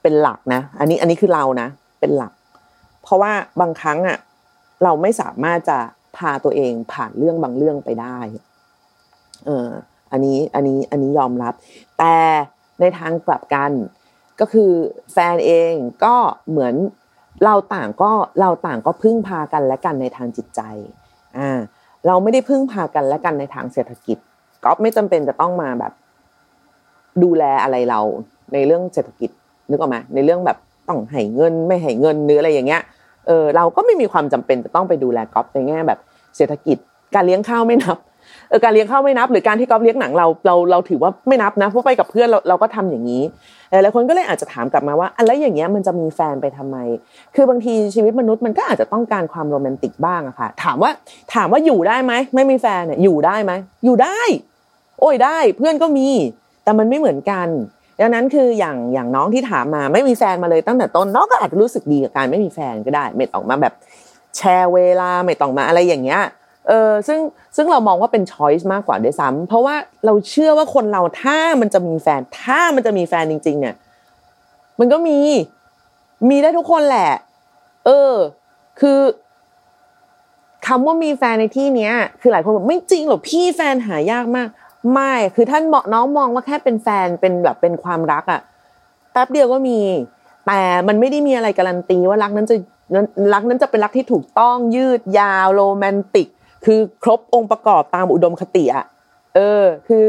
[0.03, 1.69] เป็นหลักนะ อันนี้อันนี้คือเรานะ
[2.01, 2.33] เป็นหลัก
[3.03, 4.19] เพราะว่าบางครั้งอะ
[4.85, 5.79] เราไม่สามารถจะ
[6.17, 8.19] พาตัวเองผ่านเรื่องบางเรื่องไปได้
[9.47, 9.69] เออ
[10.13, 11.55] อันนี้อันนี้อันนี้ยอมรับ
[11.99, 12.15] แต่
[12.81, 13.73] ในทางกลับกัน
[14.41, 14.73] ก็คือ
[15.13, 15.73] แฟนเอง
[16.05, 16.15] ก็
[16.51, 16.75] เหมือน
[17.45, 20.61] เราต่างก็เราต่างก็พึ่งพากันและกันในทางจิตใจ
[21.39, 21.59] อ่า
[22.07, 24.19] เราไม่ได้พึ่งพากันและกันในทางเศรษฐกิจ
[24.65, 25.93] ก็ไม่จำเป็นจะต้องมาแบบ
[27.23, 28.01] ดูแลอะไรเรา
[28.53, 29.31] ในเรื่องเศรษฐกิจ
[29.71, 32.83] นึกออกไหมในเรื่องแบบต้องให้เงินไม่ให้เงินหรืออะไรอย่างเงี้ย
[33.27, 35.99] เออเราก็ไม่มีความจำเป็นจะต้องไปดูแลก๊อฟในแง่แบบ
[36.37, 36.77] เศรษฐกิจ
[37.15, 37.99] การเลี้ยงข้าวไม่นับ
[38.49, 43.23] เออการเลี้ยงข้าวไม่นับ หรือการที่ก๊อฟเลี้ยงหนังเราเราเราถือว่าไม่นับนะเพราะไปกับเพื่อนเราเราก็ทำอย่างนี้
[43.71, 46.77] หลายคนก็เลยอาจจะถามกลับมาว่าอะไรอย่างเงี้ยมันจะมีแฟนไปทำไม
[47.35, 50.91] คือบางทีชีวิตมนุษย์มันก็อาจจะต้องการความโรแมนติกบ้างอะค่ะถามว่า
[51.35, 53.53] ถามว่าอยู่ได้ไหมไม่มีแฟนเนี่ยอยู่ได้ไหม
[53.85, 54.21] อยู่ได้
[55.01, 56.09] โอ้ยได้เพื่อนก็มี
[56.65, 57.49] แต่มันไม่เหมือนกัน
[58.01, 63.75] ดังนั้นคืออย่างอย่างน้องที่ถามมาไม่มีแฟนมาเลยตั้งแต่ต้นน้องก็อาจจะรู้สึกดีกับการไม่มีแฟนก็ได้ไม่ต้องมาแบบ
[64.37, 66.23] แชร์เวลาไม่ต้องมาอะไรอย่างเงี้ย
[66.69, 67.21] เออซึ่ง
[67.57, 73.75] ซึ่งเรามองว่าเป็นช้อยส์มากกว่าด้วยซ้ำเพราะว่าเราเชื่อว่าคนเราถ้ามันจะมีแฟน ถ้ามันจะมีแฟนจริง ๆ เนี่ย
[74.79, 75.19] มันก็มี
[76.29, 77.11] มีได้ทุกคนแหละ
[77.87, 78.13] เออ
[78.81, 79.01] คือ
[80.67, 84.49] คำว่ามีแฟนในที่เนี้ย คือหลายคนบอกไม่จริงหรอกพี่แฟนหายากมาก
[84.93, 88.41] ไม่คือท่านเบอกน้องมองว่าแค่เป็นแฟนเป็นแบบเป็นความรักอะ
[89.13, 89.79] แป๊บเดียวก็มี
[90.47, 92.57] แต่มันไม่ได้มีอะไรการันตีว่ารักนั้นจะ
[93.35, 96.29] รักนั้นจะเป็นรักที่ถูกต้องยืดยาวโรแมนติก
[96.65, 98.85] คือครบองค์ประกอบตามอุดมคติอะ
[99.37, 100.07] เออ คือ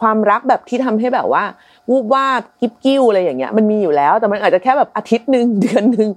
[0.00, 1.44] ความรักแบบที่ทำให้แบบว่า
[1.90, 2.24] วูบว่า
[2.60, 6.10] กิ๊บกิ้วอะไรอย่างเงี้ยมันมีอยู่แล้ว แต่มันอาจจะแค่แบบอาทิตย์หนึ่งเดือนหนึ่ง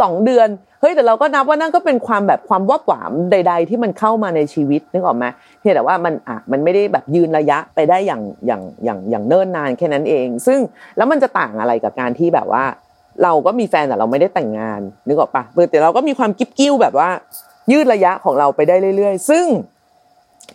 [0.00, 0.48] สองเดือน
[0.80, 5.26] เฮ้ยแต่เราก็นับว่านั่นก็เป็นความแบบความว่าหวามใด ๆ ที่มันเข้ามาในชีวิตนึกออกไหม
[5.58, 10.58] เพียงแต่ว่ามันอะมันไม่ได้แบบยืนระยะไปได้อย่างอย่างอย่างอย่างเนิ่นนานแค่นั้นเอง ซึ่ง
[10.96, 12.64] แล้วมันจะต่างอะไรกับการที่แบบว่า
[13.22, 17.10] เราก็มีแฟนแต่เราไม่ได้แต่งงานนึกออกปะแต่เราก็มีความกิ๊บกิ้วแบบว่า
[17.70, 19.46] ยืดระยะของเราไปได้เรื่อย ๆ ซึ่ง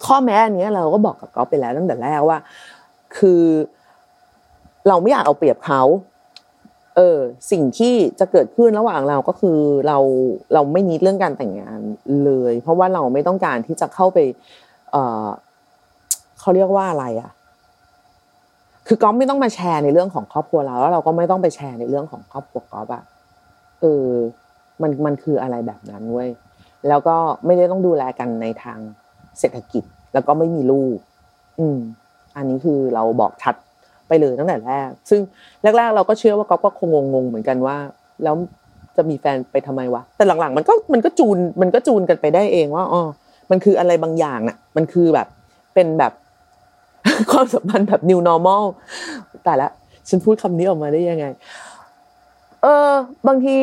[0.06, 2.40] ข้อแม้อันนี้เราก็บอกกับก๊อฟไปแล้วตั้งแต่แรกว่า
[3.18, 3.44] คือ
[4.88, 5.82] เราไม่อยากเอาเปรียบเขา
[6.96, 7.20] เออ
[7.52, 9.98] สิ่งที่จะเกิดขึ้นระหว่างเราก็คือเรา
[10.54, 11.80] เราไม่นิดเรื่องการแต่งงาน
[12.26, 14.18] เลย เพราะว่าเราไม่ต้องการที่จะเข้าไป
[14.92, 14.96] เอ
[15.26, 15.28] อ
[16.40, 17.32] เขาเรียกว่าอะไรอะ
[18.88, 23.04] คือก๊อฟไม่ต้องมาแชร์ในเรื่องของครอบครัวเราแล้วเราก็ไม่ต้องไปแชร์ในเรื่องของครอบครัวก๊อฟอะ
[23.82, 24.08] เออ
[24.82, 26.30] มันมันคืออะไรแบบนั้นเว้ย
[26.90, 27.16] แล้วก็
[27.46, 28.80] ไม่ได้ต้องดูแลกันในทาง
[29.40, 30.98] เศรษฐกิจ แล้วก็ไม่มีลูก
[31.60, 31.78] อืม
[32.36, 33.56] อันนี้คือเราบอกชัด
[34.08, 35.22] ไปเลยตั้งแต่แรก ซึ่ง
[35.78, 37.78] แรก ๆ เราก็เชื่อว่าก๊อฟก็คงงงเหมือนกันว่า
[38.24, 38.36] แล้ว
[38.98, 43.02] จะมีแฟนไปทำไมวะ แต่หลังๆ มันก็มันก็จูนมันก็จูนกันไปได้เองว่าอ๋อ
[43.52, 45.28] มันคืออะไรบางอย่างน่ะ มันคือแบบ
[45.74, 46.14] เป็นแบบ
[47.32, 48.64] ความสัมพันธ์แบบ new normal
[49.46, 49.68] แต่ละ
[50.10, 51.26] ฉันพูดคำนี้ออกมาได้ยังไง
[52.62, 52.92] เออ
[53.28, 53.58] บางที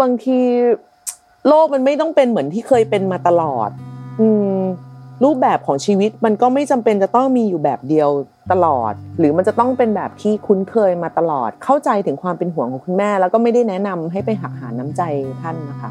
[0.00, 0.38] บางที
[1.48, 3.70] โลกมันไม่ต้องเป็นเหมือนที่เคยเป็นมาตลอด
[4.20, 4.26] อื
[4.58, 4.60] ม
[5.24, 8.10] รูปแบบของชีวิตมันก็ไม่จำเป็นจะต้องมีอยู่แบบเดียว
[8.52, 15.02] ตลอด หรือมันจะต้องเป็นแบบที่คุ้นเคยมาตลอด เข้าใจถึงความเป็นห่วงของคุณแม่ แล้วก็ไม่ได้แนะนำให้ไปหักหาน้ำใจ
[15.42, 15.90] ท่านนะคะ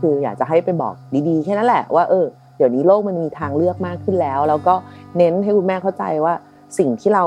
[0.00, 0.94] คืออยากจะให้ไปบอก
[1.28, 4.74] ดีๆแค่นั้นแหละว่าเออเดี๋ยวนี้โลกมันมีทางเลือกมากขึ้นแล้ว แล้วก็
[5.16, 6.34] เน้นให้คุณแม่เข้าใจว่า
[6.78, 7.24] สิ่งที่เรา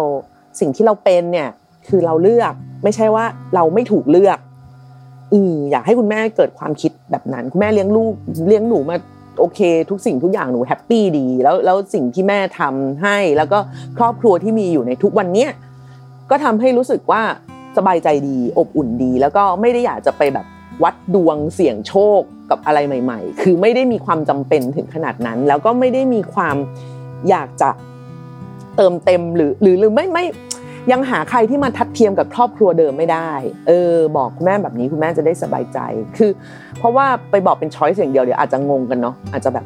[0.60, 1.49] สิ่งที่เราเป็นเนี่ย
[1.88, 2.53] คือเราเลือก
[2.84, 4.38] ไม่ใช่ว่าเราไม่ถูกเลือก
[5.34, 8.13] อืออยากให้คุณแม่เกิดความคิดแบบนั้น คุณแม่เลี้ยงลูก
[8.48, 8.96] เลี้ยงหนูมา
[9.39, 13.60] โอเค ทุกสิ่งทุกอย่างหนูแฮปปี้ดี แล้วแล้วสิ่งที่แม่ทำให้ แล้วก็
[13.98, 15.50] ครอบครัวที่มีอยู่ในทุกวันเนี้ย
[16.30, 17.22] ก็ทำให้รู้สึกว่า
[17.78, 20.46] สบายใจดีอบอุ่นดี แล้วก็ไม่ได้อยากจะไปแบบ
[20.84, 26.56] วัดดวงเสี่ยงโชคกับอะไรใหม่ ๆ คือไม่ได้มีความจำเป็นถึงขนาดนั้น แล้วก็ไม่ได้มีความ
[27.30, 27.70] อยากจะ
[28.76, 30.26] เติมเต็มหรือหรือหรือไม่ไม่
[30.91, 33.32] ยังหาใครที่มาทัดเทียมกับครอบครัวเดิมไม่ได้
[33.67, 35.80] เออ บอกคุณแม่แบบนี้คุณแม่จะได้สบายใจ
[36.17, 36.32] คือ
[36.80, 39.65] เพราะว่าไปบอกเป็นช้อยส์อย่างเดียวเดี๋ยวอาจจะงงกันเนาะอาจจะแบบ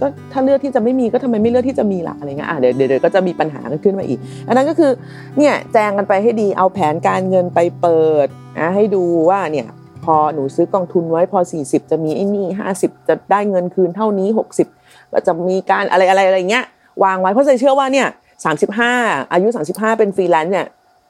[0.00, 4.92] ก็ถ้าเลือกที่จะไม่มีก็ทำไมไม่เลือกที่จะมีล่ะอะไรเงี้ยอะเดี๋ยวเดี๋ยวก็จะมีปัญหากันขึ้นมาอีก อันนั้นก็คือ
[5.38, 9.66] เนี่ยแจงกันไปให้ดีเอาแผนการเงินไปเปิดนะให้ดูว่าเนี่ย
[10.04, 12.46] พอหนูซื้อกองทุนไว้พอ 40 จะมีไอ้นี่
[12.78, 14.28] 50 จะได้เงินคืนเท่านี้
[14.70, 16.64] 60 ก็จะมีการอะไรอะไรอะไรเงี้ย
[17.04, 18.08] วางไว้เพราะใจเชื่อว่าเนี่ย
[18.44, 20.66] 35 อายุ 35 เป็นฟรีแลนซ์เนี่ย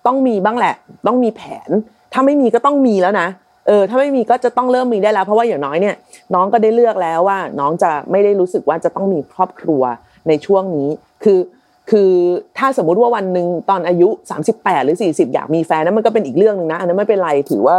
[0.07, 0.75] ต้องมีบ้างแหละ
[1.07, 1.71] ต้องมีแผน
[2.13, 3.29] ถ้าไม่มีก็ต้องมีแล้วนะ
[3.67, 5.95] เออถ้าไม่มีก็จะต้องเริ่มมีได้แล้ว เพราะว่าอย่างน้อยเนี่ย
[6.35, 9.83] น้องก็ได้เลือกแล้วว่า น้องจะไม่ได้รู้สึกว่าจะต้องมีครอบครัว
[10.29, 10.89] ในช่วงนี้
[11.25, 11.41] คือ
[11.91, 12.13] คือ
[12.59, 14.09] ถ้าสมมุติว่าวันหนึ่งตอนอายุ
[14.49, 17.77] 38 หรือ 40 อยากมีแฟนนั้นมันก็เป็นอีกเรื่องหนึ่งนะอันนั้นไม่เป็นไรถือว่า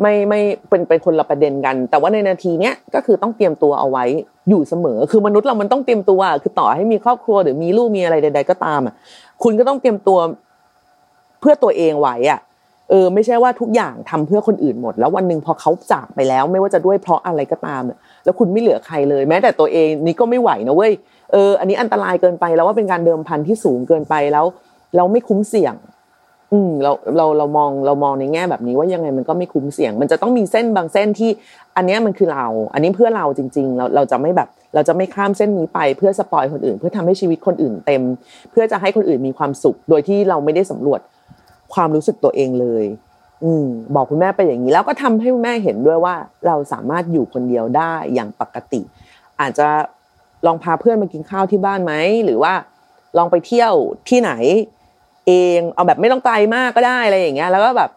[0.00, 4.04] ไม่ไม่เป็นเป็นคนละประเด็นกัน แต่ว่าในนาทีเนี้ยก็คือต้องเตรียมตัวเอาไว้
[4.48, 8.94] อยู่เสมอ คือมนุษย์เรามันต้องเตรียมตัว คือต่อให้มีครอบครัวหรือมีลูกมีอะไรใด ๆ ก็ตามอะ
[9.42, 10.18] คุณก็ต้องเตรียมตัว
[11.40, 12.40] เพื่อตัวเองไว้อะ
[12.90, 17.82] เออไม่ใช่ว่าทุกอย่างทำเพื่อคนอื่นหมด แล้ววันหนึ่งพอเขาจากไปแล้ว ไม่ว่าจะด้วยเพราะอะไรก็ตาม
[18.24, 20.92] แล้วคุณไม่เหลือใครเลยแม้แต่ตัวเองนี่ก็ไม่ไหวนะเว้ย
[21.32, 24.44] เอออันนี้อันตรายเกินไปแล้วว่าเป็นการเดิมพันที่สูงเกินไปแล้ว
[24.96, 25.74] เราไม่คุ้มเสี่ยง
[26.52, 31.30] อืมเราเราเรามองเรามองในแง่แบบนี้ว่ายังไงมันก็ไม่คุ้มเสี่ยง มันจะต้องมีเส้นบางเส้นที่
[31.76, 38.02] อันนี้มันคือเรา อันนี้เพื่อเราจริง ๆ เราเราจะไม่แบบ เราจะไม่ข้ามเส้นนี้ไปเพื่อสปอยคนอื่น เพื่อทำให้ชีวิตคนอื่นเต็ม
[38.50, 41.00] เพื่อจะให้คนอื่นมีความสุข โดยที่เราไม่ได้สำรวจ
[41.74, 42.84] ความรู้สึกตัวเองเลย
[43.44, 46.14] อืมบอกคุณแม่ไปอย่างนี้แล้วก็ทำให้คุณแม่เห็นด้วยว่า
[46.46, 48.80] เราสามารถอยู่คนเดียวได้อย่างปกติ
[49.40, 49.68] อาจจะ
[50.46, 51.92] ลองพาเพื่อนมากินข้าวที่บ้านไหม
[52.24, 52.52] หรือว่า
[53.18, 53.72] ลองไปเที่ยว
[54.08, 54.32] ที่ไหน
[55.26, 57.90] เอง เอาแบบไม่ต้องไกลมากก็ได้อะไรอย่างเงี้ย แล้วก็แบบ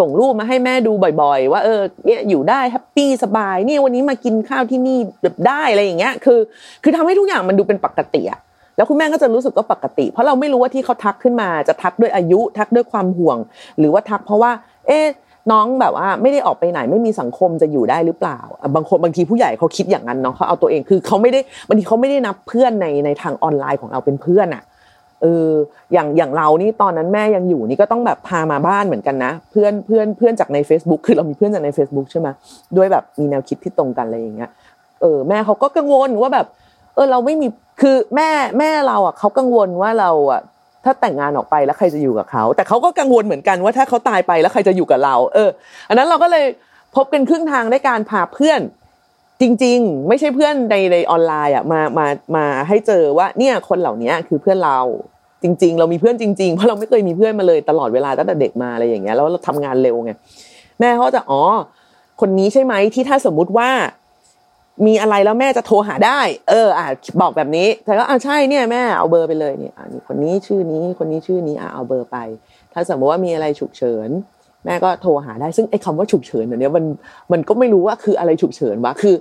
[0.00, 6.38] ส่งรูปมาให้แม่ดูบ่อยๆ ว่าเออเนี่ยอยู่ได้แฮปปี้สบายนี่วันนี้มากินข้าวที่นี่แบบได้อะไรอย่างเงี้ย คือ
[6.82, 8.40] คือทำให้ทุกอย่างมันดูเป็นปกติอะ
[8.76, 13.38] แล้วคุณแม่ก็จะรู้สึกว่าปกติ เพราะเราไม่รู้ว่าที่เขาทักขึ้นมาจะทักด้วยอายุทักด้วยความห่วง
[13.78, 14.50] หรือว่าทักเพราะว่า
[14.86, 15.06] เอ๊ะ
[15.52, 18.38] น้องแบบว่าไม่ได้ออกไปไหนไม่มีสังคมจะอยู่ได้หรือเปล่า
[18.74, 24.62] บางคนบางทีผู้ใหญ่เขาคิดอย่างนั้นเนาะเขาเอาตัวเองคือเขาไม่ได้บางทีเขาไม่ได้นับเพื่อนในในทางออนไลน์ของเราเป็นเพื่อนอะ
[25.22, 25.48] เออ
[25.92, 32.28] อย่างอย่างเรานี่ตอนนั้นแม่ยังอยู่นี่ก็ต้องแบบพามาบ้านเหมือนกันนะ เพื่อนเพื่อนเพื่อนจากใน Facebook คือเรามีเพื่อนจากใน Facebook ใช่ไหม
[32.76, 34.50] ด้วยแบบมีแนวคิดที่ตรงกันอะไรอย่างเงี้ย
[35.00, 36.46] เออแม่เขาก็กังวลว่าแบบ
[36.94, 37.46] เออเราไม่มี
[37.80, 40.40] คือแม่แม่เราอะเขากังวลว่าเราอะ
[40.84, 45.48] ถ้าแต่งงานออกไปแล้วใครจะอยู่กับเขา แต่เขาก็กังวลเหมือนกันว่าถ้าเขาตายไปแล้วใครจะอยู่กับเรา เออ
[45.88, 46.44] อันนั้นเราก็เลย
[46.96, 48.60] พบกันครึ่งทางในการพาเพื่อน
[49.40, 54.80] จริง ๆ ไม่ใช่เพื่อนในในออนไลน์อะมามามาให้เจอว่าเนี่ยคนเหล่านี้คือเพื่อนเรา
[55.42, 60.12] จริง ๆ เรามีเพื่อนจริง ๆ เพราะเราไม่เคยมีเพื่อนมาเลยตลอดเวลาตั้งแต่เด็กมาอะไรอย่างเงี้ยแล้วเราทำงานเร็วไง
[60.80, 61.42] แม่เขาจะอ๋อ
[62.20, 63.70] คนนี้ใช่ไหมที่ถ้าสมมุติว่า
[64.86, 66.86] มีอะไรแล้วแม่จะโทรหาได้ เออ อะ
[67.20, 72.16] บอกแบบนี้แต่ก็อ่าใช่เนี่ยแม่เอาเบอร์ไปเลยเนี่ยอ่านี่คนนี้ชื่อนี้คนนี้ชื่อนี้อะเอาเบอร์ไป
[72.72, 74.08] ถ้าสมมติว่ามีอะไรฉุกเฉิน
[74.64, 76.84] แม่ก็โทรหาได้ซึ่งไอ้คาว่าฉุกเฉินเนี้ยมัน
[77.32, 79.14] มันก็ไม่รู้ว่าคืออะไรฉุกเฉินวะคือ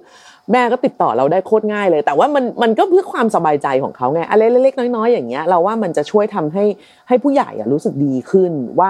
[0.52, 6.66] แม่ก็ติดต่อเราได้โคตรง่ายเลย แต่ว่ามันมันก็เพื่อความสบายใจของเขาไงอะไรเล็กๆน้อยๆอย่างเงี้ยเราว่ามันจะช่วยทำให้
[7.08, 8.90] ให้ผู้ใหญ่อะรู้สึกดีขึ้นว่า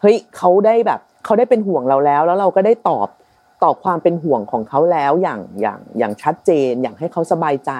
[0.00, 3.08] เฮ้ยเขาได้แบบเขาได้เป็นห่วงเราแล้ว แล้วเราก็ได้ตอบ
[3.64, 7.72] ตอบความเป็นห่วงของเขาแล้วอย่างอย่างอย่างชัดเจน อย่างให้เขาสบายใจ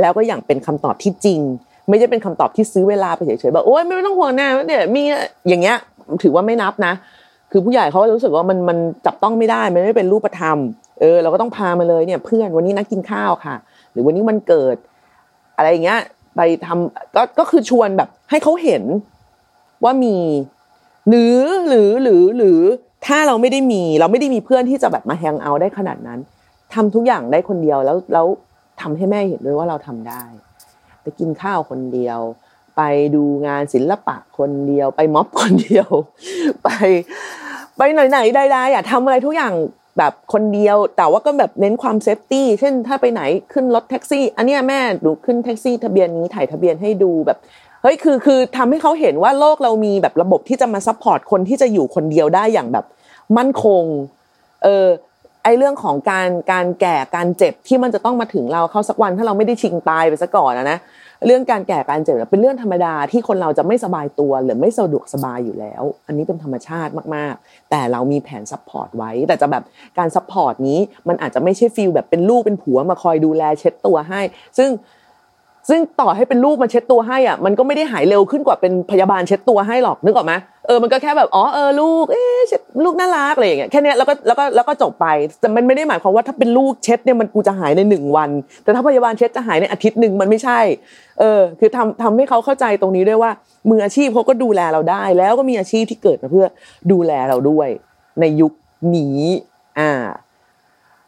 [0.00, 1.40] แล้วก็อย่างเป็นคำตอบที่จริง
[1.88, 5.02] ไม่ใช่เป็นคำตอบที่ซื้อเวลาไปเฉยๆแบบโอ๊ยไม่ต้องห่วงนะเนี่ยมี
[5.48, 5.76] อย่างเงี้ย
[6.22, 6.92] ถือว่าไม่นับนะ
[7.50, 10.58] คือผู้ใหญ่เขารู้สึกว่ามันมันจับต้องไม่ได้มันไม่เป็นรูปธรรม
[11.00, 13.56] เออเราก็ต้องพามาเลยเนี่ย เพื่อนวันนี้นัดกินข้าวค่ะ
[13.92, 14.76] หรือวันนี้มันเกิด
[15.56, 16.00] อะไรอย่างเงี้ย
[16.36, 18.82] ไปทำก็ก็คือชวนแบบ ให้เขาเห็น
[19.84, 20.16] ว่ามี
[21.08, 22.60] หรือหรือหรือหรือ
[23.06, 26.18] ถ้าเราไม่ได้มี เราไม่ได้มีเพื่อนที่จะแบบมาแฮงเอาท์ได้ขนาดนั้น
[26.74, 28.26] ทำทุกอย่างได้คนเดียวแล้วแล้ว
[28.80, 30.22] ทำให้แม่เห็นด้วยว่าเราทำได้
[31.02, 32.20] ไปกินข้าวคนเดียว
[32.76, 32.82] ไป
[33.14, 35.88] ดูงานศิลปะคนเดียว ไปม็อบคนเดียว
[36.64, 36.70] ไป
[37.78, 39.54] ไปไหนๆใดๆอะทำอะไรทุกอย่าง
[39.98, 47.38] แบบคนเดียว แต่ว่าก็แบบเน้นความ safety เช่นถ้าไปไหนขึ้นรถแท็กซี่ อันนี้แม่ดูขึ้นแท็กซี่ ทะเบียนนี้ถ่ายทะเบียนให้ดูแบบ
[47.82, 52.84] เฮ้ยคือคือทำให้เขาเห็นว่าโลกเรามีแบบระบบที่จะมา support คนที่จะอยู่คนเดียวได้อย่างแบบ
[53.36, 53.82] มั่นคง
[54.62, 54.86] เออ
[55.44, 60.78] ไอเรื่องของการการแก่การเจ็บที่มันจะต้องมาถึงเราเข้าสักวันถ้าเราไม่ได้ชิงตายไปซะก่อนนะ
[61.26, 69.62] เรื่องการแก่การเจ็บเป็นเรื่องธรรมดาที่คนเราจะไม่สบายตัวหรือไม่สะดวกสบายอยู่แล้ว อันนี้เป็นธรรมชาติมากๆ แต่เรามีแผน support ไว้ แต่จะแบบ
[69.98, 74.20] การ support นี้มันอาจจะไม่ใช่ feel แบบเป็นลูกเป็นผัวมาคอยดูแลเช็ดตัวให้
[74.58, 74.70] ซึ่ง
[75.68, 80.32] ซึ่งต่อให้เป็นลูกมาเช็ดตัวให้อะมันก็ไม่ได้หายเร็วขึ้นกว่าเป็นพยาบาลเช็ดตัวให้หรอกนึกออกไหม
[80.66, 82.40] เออมันก็แค่แบบอ๋อเออลูกเอ๊ะ
[82.84, 85.06] ลูกน่ารักอะไรอย่างเงี้ยแค่นี้แล้วก็แล้วก็แล้วก็จบไป
[85.40, 88.30] แต่มันไม่ได้หมายความว่าถ้าเป็นลูกเช็ดเนี่ยมันกูจะหายในหนึ่งวัน
[88.62, 90.60] แต่ถ้าพยาบาลเช็ดจะหายในอาทิตย์หนึ่งมันไม่ใช่
[91.20, 93.30] เออคือทำทำให้เขาเข้าใจตรงนี้ด้วยว่า
[93.70, 96.46] มืออาชีพเขาก็ดูแลเราได้ แล้วก็มีอาชีพที่เกิดมาเพื่อ
[96.92, 97.68] ดูแลเราด้วย
[98.20, 98.52] ในยุค
[98.96, 99.20] นี้
[99.78, 99.90] อ่า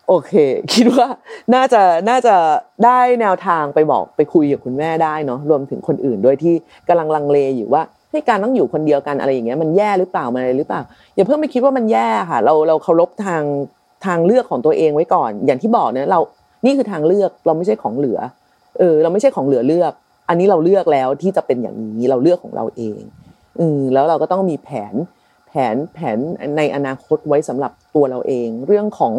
[0.09, 0.33] โอเค
[0.75, 1.09] คิดว่า
[1.55, 2.37] น่าจะน่าจะ
[2.85, 6.55] ได้แนวทางไปบอกไปคุยกับคุณแม่ได้เนาะรวมถึงคนอื่นด้วยที่
[6.89, 10.81] กำลังลังเลอยู่ว่าให้การต้องอยู่คนเดียวกันอะไรอย่างเงี้ยมันแย่หรือเปล่ามันอะไรหรือเปล่า
[11.15, 13.43] อย่าเพิ่งไปคิดว่ามันแย่ค่ะ เราเราเคารพทาง
[14.07, 16.21] ทางเลือกของตัวเองไว้ก่อน อย่างที่บอกเนี่ยเรา
[16.65, 18.19] นี่คือทางเลือกเราไม่ใช่ของเหลือ
[18.79, 19.93] เออ เราไม่ใช่ของเหลือเลือก
[20.29, 23.01] อันนี้เราเลือกแล้วที่จะเป็นอย่างนี้เราเลือกของเราเอง
[23.59, 24.95] อืมแล้วเราก็ต้องมีแผน
[25.49, 26.19] แผนแผน
[26.57, 29.15] ในอนาคตไว้สำหรับตัวเราเอง เรื่องของ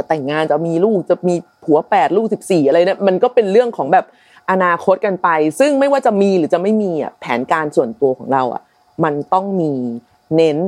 [0.00, 1.34] จะแต่งงานจะมีลูกจะมี
[1.64, 4.04] ผัวแปดลูกสิบสี่อะไรเนี่ยมันก็เป็นเรื่องของแบบ
[4.50, 5.28] อนาคตกันไป
[5.60, 8.62] ซึ่งไม่ว่าจะมีหรือจะไม่มีอะแผนการส่วนตัวของเราอะ
[9.04, 9.72] มันต้องมี
[10.36, 10.58] เน้น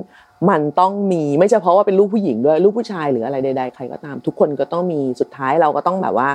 [0.51, 6.31] มันต้องมีไม่เฉพาะว่าเป็นลูกผู้หญิงด้วยลูกผู้ชายหรืออะไรใด ๆ ใครก็ตาม ทุกคนก็ต้องมีสุดท้ายเราก็ต้องแบบว่า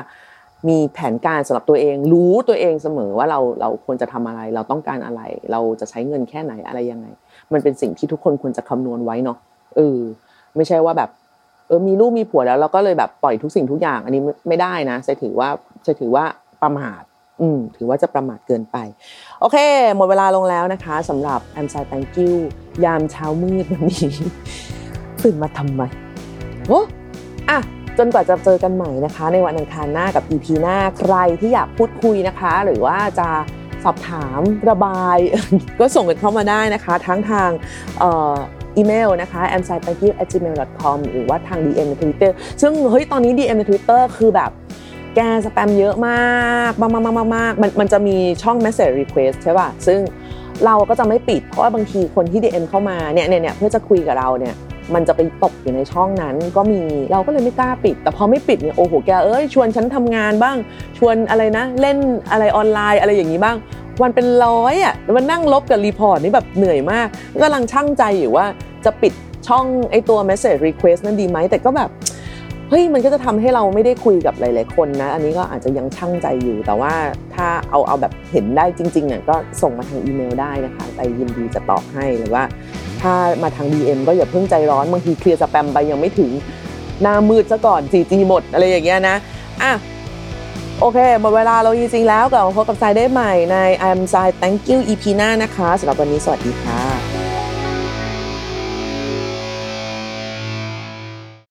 [0.70, 7.08] มีแผนการสำหรับตัวเอง รู้ตัวเองเสมอว่าเราเราควรจะทำอะไร เราต้องการอะไร เราจะใช้เงินแค่ไหนอะไรยังไง
[7.54, 9.38] มันเป็นสิ่งที่ทุกคนควรจะคำนวณไว้เนาะ
[9.76, 10.00] เออ
[10.56, 11.10] ไม่ใช่ว่าแบบ
[11.68, 15.50] เออมีลูกมีผัวแล้วเราก็เลยแบบปล่อยทุกสิ่งทุกอย่าง อันนี้ไม่ได้นะจะถือว่า
[15.86, 16.26] จะถือว่า
[16.64, 17.02] ประมาท
[17.42, 18.78] อืมถือว่าจะประมาทเกินไป
[19.40, 19.58] โอเค
[19.96, 22.32] หมดเวลาลงแล้วนะคะสำหรับ I'm Sorry Thank You
[22.86, 24.14] ยามเช้ามืดวันนี้
[25.24, 25.82] ตื่นมาทำไม
[26.68, 26.82] โอ้
[27.50, 27.60] อะ
[27.98, 33.30] จนกว่าจะเจอกันใหม่นะคะ ในวันอังคารหน้ากับ EP หน้าใครที่อยากพูดคุยนะคะ หรือว่าจะ
[33.84, 35.18] สอบถามระบาย
[35.80, 37.50] ก็ส่งกันเข้ามาได้นะคะ ทั้งทาง
[38.78, 41.88] อีเมลนะคะ a m s i t a n k y at gmail com หรือว่าทาง DM
[41.90, 44.52] ใน Twitter ซึ่งเฮ้ยตอนนี้ DM ใน Twitter คือแบบ
[45.16, 50.00] แกสแปมเยอะมากมากมากมากมากมันมันจะมีช่อง message request ใช่ป่ะ ซึ่ง
[50.66, 54.56] เราก็จะไม่ปิด เพราะว่าบางทีคนที่ DM เข้ามาเนี่ยเนี่ยเพื่อจะคุยกับเราเนี่ย
[54.96, 60.58] มันจะไปตกอยู่ในช่องนั้นก็มีเราก็เลยไม่กล้าปิด แต่พอไม่ปิดเนี่ยโอ้โหแกเอ้ยชวนฉันทำงานบ้าง
[60.98, 61.98] ชวนอะไรนะ เล่น
[62.32, 63.58] อะไรออนไลน์อะไรอย่างนี้บ้าง
[64.02, 67.08] วันเป็นร้อยอะมันนั่งลบกับ report นี่แบบเหนื่อยมาก
[67.42, 68.46] กำลังชั่งใจอยู่ว่า
[68.86, 69.14] จะปิด
[69.48, 71.90] ช่องไอตัว message request นั้นดีไหมแต่ก็แบบ
[72.70, 76.94] เฮ้ยมันก็จะทำให้เราไม่ได้คุยกับหลาย ๆ คนนะ อันนี้ก็อาจจะยังชั่งใจอยู่ แต่ว่า
[77.36, 82.44] ถ้าเอาเอาแบบเห็นได้จริงๆเนี่ยก็ส่งมาทางอีเมลได้นะคะใจยินดีจะตอบให้หรือว่า
[83.02, 83.14] ถ้า
[83.44, 86.32] มาทาง DM ก็อย่าเพิ่งใจร้อนบางทีเคลียร์สแปมไปยังไม่ถึง
[87.02, 89.16] หน้ามืดซะก่อน 4G หมดอะไรอย่างเงี้ยนะ
[89.64, 89.74] อะ
[90.80, 93.58] โอเคหมดเวลาเราจริงๆแล้วกลับมาพบกับทรายได้ใหม่ใน
[93.90, 97.17] I'm ทราย Thank you EP หน้านะคะสำหรับวันนี้สวัสดีค่ะ